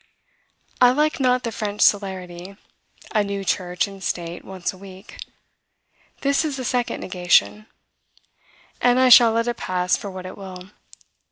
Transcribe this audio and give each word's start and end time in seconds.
I 0.81 0.89
like 0.89 1.19
not 1.19 1.43
the 1.43 1.51
French 1.51 1.81
celerity, 1.81 2.57
a 3.11 3.23
new 3.23 3.43
church 3.45 3.87
and 3.87 4.03
state 4.03 4.43
once 4.43 4.73
a 4.73 4.77
week. 4.79 5.19
This 6.21 6.43
is 6.43 6.57
the 6.57 6.65
second 6.65 7.01
negation; 7.01 7.67
and 8.81 8.99
I 8.99 9.09
shall 9.09 9.33
let 9.33 9.47
it 9.47 9.57
pass 9.57 9.95
for 9.95 10.09
what 10.09 10.25
it 10.25 10.35
will. 10.35 10.71